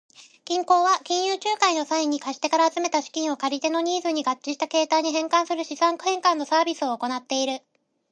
[0.45, 7.61] 銀行は金融仲介の際に、貸し手から集めた資金を借り手のニーズに合致した形態に変換する資産変換のサービスを行っている。